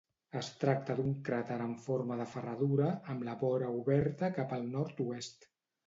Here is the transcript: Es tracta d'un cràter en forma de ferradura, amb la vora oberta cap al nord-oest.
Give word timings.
Es 0.39 0.47
tracta 0.61 0.95
d'un 0.99 1.11
cràter 1.27 1.59
en 1.67 1.75
forma 1.85 2.19
de 2.23 2.27
ferradura, 2.33 2.89
amb 3.15 3.29
la 3.31 3.39
vora 3.45 3.71
oberta 3.79 4.35
cap 4.41 4.61
al 4.61 4.71
nord-oest. 4.77 5.53